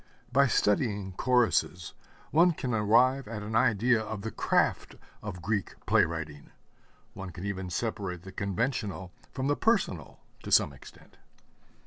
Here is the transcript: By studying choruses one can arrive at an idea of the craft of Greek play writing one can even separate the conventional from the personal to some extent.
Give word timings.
By 0.31 0.47
studying 0.47 1.11
choruses 1.13 1.93
one 2.31 2.53
can 2.53 2.73
arrive 2.73 3.27
at 3.27 3.43
an 3.43 3.55
idea 3.55 4.01
of 4.01 4.23
the 4.23 4.31
craft 4.31 4.95
of 5.21 5.43
Greek 5.43 5.75
play 5.85 6.05
writing 6.05 6.49
one 7.13 7.29
can 7.29 7.45
even 7.45 7.69
separate 7.69 8.23
the 8.23 8.31
conventional 8.31 9.11
from 9.31 9.45
the 9.45 9.55
personal 9.55 10.19
to 10.41 10.51
some 10.51 10.73
extent. 10.73 11.17